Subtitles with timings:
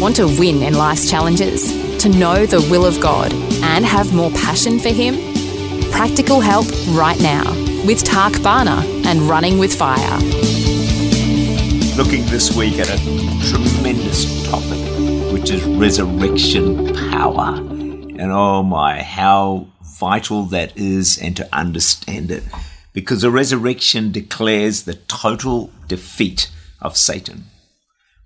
[0.00, 1.98] Want to win in life's challenges?
[1.98, 5.16] To know the will of God and have more passion for Him?
[5.90, 7.44] Practical help right now
[7.84, 10.18] with Tak Bhana and Running with Fire.
[11.98, 12.96] Looking this week at a
[13.50, 14.80] tremendous topic,
[15.34, 17.56] which is resurrection power.
[17.56, 22.44] And oh my, how vital that is and to understand it.
[22.94, 27.44] Because the resurrection declares the total defeat of Satan.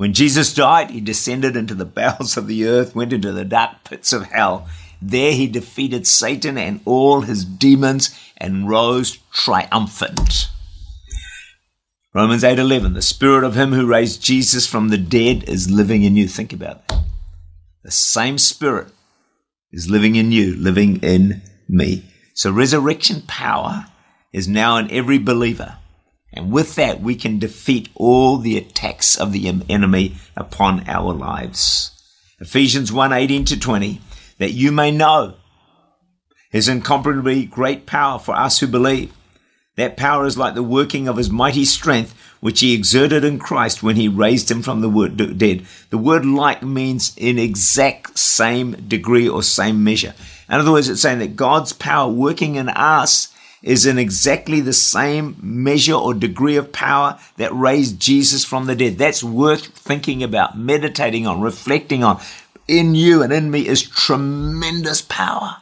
[0.00, 3.84] When Jesus died, he descended into the bowels of the earth, went into the dark
[3.84, 4.66] pits of hell.
[5.02, 10.48] There he defeated Satan and all his demons and rose triumphant.
[12.14, 16.16] Romans 8:11 The spirit of him who raised Jesus from the dead is living in
[16.16, 16.28] you.
[16.28, 17.02] Think about that.
[17.84, 18.88] The same spirit
[19.70, 22.06] is living in you, living in me.
[22.32, 23.84] So resurrection power
[24.32, 25.76] is now in every believer.
[26.32, 31.90] And with that, we can defeat all the attacks of the enemy upon our lives.
[32.40, 34.00] Ephesians 1 18 to 20,
[34.38, 35.34] that you may know
[36.50, 39.12] his incomparably great power for us who believe.
[39.76, 43.82] That power is like the working of his mighty strength, which he exerted in Christ
[43.82, 45.66] when he raised him from the dead.
[45.90, 50.14] The word like means in exact same degree or same measure.
[50.48, 53.32] In other words, it's saying that God's power working in us
[53.62, 58.74] is in exactly the same measure or degree of power that raised Jesus from the
[58.74, 58.98] dead.
[58.98, 62.20] That's worth thinking about, meditating on, reflecting on.
[62.66, 65.56] In you and in me is tremendous power.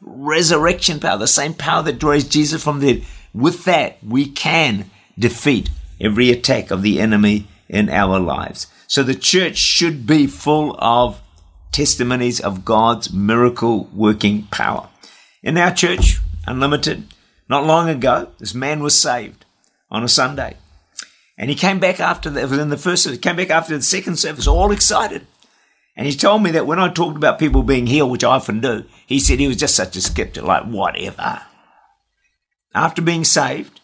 [0.00, 3.06] Resurrection power, the same power that raised Jesus from the dead.
[3.32, 5.70] With that, we can defeat
[6.00, 8.66] every attack of the enemy in our lives.
[8.86, 11.20] So the church should be full of
[11.72, 14.88] testimonies of God's miracle working power.
[15.42, 17.04] In our church, Unlimited,
[17.48, 19.44] not long ago, this man was saved
[19.90, 20.56] on a Sunday.
[21.36, 24.46] And he came back after the, in the first, came back after the second service,
[24.46, 25.26] all excited.
[25.96, 28.60] And he told me that when I talked about people being healed, which I often
[28.60, 31.42] do, he said he was just such a skeptic, like whatever.
[32.74, 33.80] After being saved,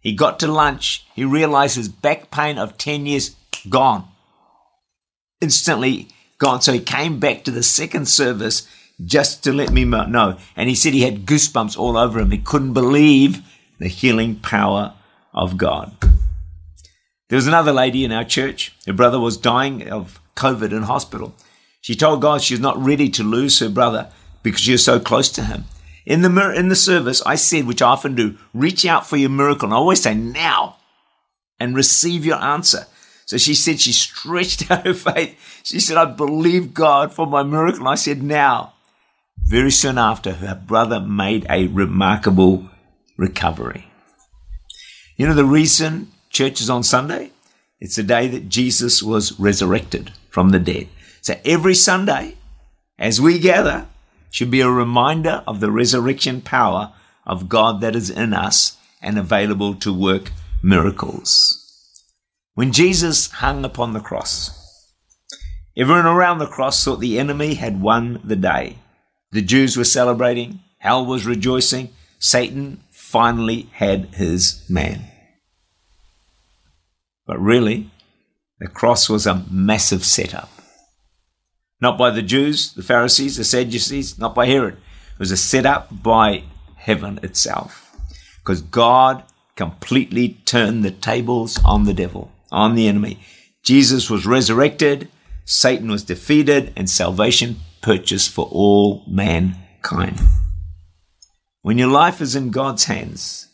[0.00, 1.06] he got to lunch.
[1.14, 3.36] He realized his back pain of 10 years
[3.68, 4.06] gone.
[5.40, 6.08] Instantly
[6.38, 6.62] gone.
[6.62, 8.66] So he came back to the second service
[9.04, 10.36] just to let me know.
[10.56, 12.30] And he said he had goosebumps all over him.
[12.30, 13.42] He couldn't believe
[13.78, 14.94] the healing power
[15.32, 15.96] of God.
[17.28, 18.72] There was another lady in our church.
[18.86, 21.34] Her brother was dying of COVID in hospital.
[21.80, 24.10] She told God she's not ready to lose her brother
[24.42, 25.64] because she was so close to him.
[26.06, 29.28] In the in the service, I said, which I often do, reach out for your
[29.28, 29.66] miracle.
[29.66, 30.76] And I always say now
[31.60, 32.86] and receive your answer.
[33.26, 35.38] So she said she stretched out her faith.
[35.62, 37.80] She said, I believe God for my miracle.
[37.80, 38.72] And I said, now.
[39.46, 42.68] Very soon after, her brother made a remarkable
[43.16, 43.86] recovery.
[45.16, 47.32] You know the reason church is on Sunday?
[47.80, 50.88] It's the day that Jesus was resurrected from the dead.
[51.22, 52.36] So every Sunday,
[52.98, 53.86] as we gather,
[54.30, 56.92] should be a reminder of the resurrection power
[57.26, 60.32] of God that is in us and available to work
[60.62, 61.64] miracles.
[62.54, 64.50] When Jesus hung upon the cross,
[65.76, 68.78] everyone around the cross thought the enemy had won the day.
[69.30, 75.04] The Jews were celebrating, hell was rejoicing, Satan finally had his man.
[77.26, 77.90] But really,
[78.58, 80.50] the cross was a massive setup.
[81.80, 84.74] Not by the Jews, the Pharisees, the Sadducees, not by Herod.
[84.74, 86.44] It was a setup by
[86.76, 87.94] heaven itself.
[88.38, 89.24] Because God
[89.56, 93.20] completely turned the tables on the devil, on the enemy.
[93.62, 95.08] Jesus was resurrected,
[95.44, 100.18] Satan was defeated, and salvation purchase for all mankind.
[101.62, 103.48] When your life is in God's hands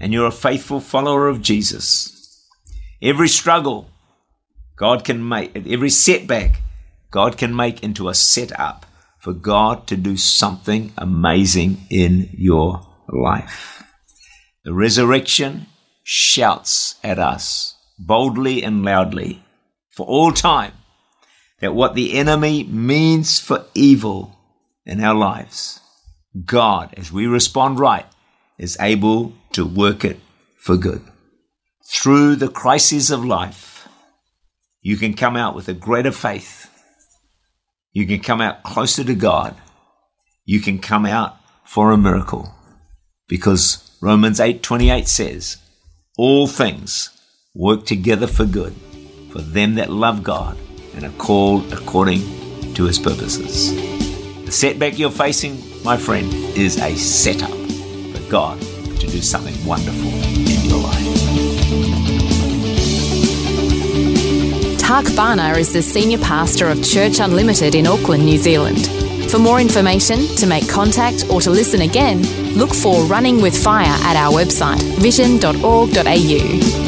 [0.00, 2.46] and you're a faithful follower of Jesus,
[3.02, 3.90] every struggle
[4.76, 6.62] God can make, every setback
[7.10, 8.86] God can make into a setup
[9.18, 13.82] for God to do something amazing in your life.
[14.64, 15.66] The resurrection
[16.02, 19.44] shouts at us boldly and loudly
[19.90, 20.72] for all time
[21.60, 24.38] that what the enemy means for evil
[24.86, 25.80] in our lives,
[26.44, 28.06] God, as we respond right,
[28.58, 30.20] is able to work it
[30.56, 31.02] for good.
[31.90, 33.88] Through the crises of life,
[34.82, 36.70] you can come out with a greater faith.
[37.92, 39.56] You can come out closer to God.
[40.44, 42.54] You can come out for a miracle.
[43.26, 45.56] Because Romans 8:28 says,
[46.16, 47.10] all things
[47.54, 48.74] work together for good
[49.30, 50.58] for them that love God
[50.94, 52.20] and are called according
[52.74, 53.74] to his purposes.
[54.44, 60.08] The setback you're facing, my friend, is a setup for God to do something wonderful
[60.08, 61.58] in your life.
[64.78, 68.88] Tak Bhana is the Senior Pastor of Church Unlimited in Auckland, New Zealand.
[69.30, 72.22] For more information, to make contact, or to listen again,
[72.56, 76.87] look for Running with Fire at our website, vision.org.au.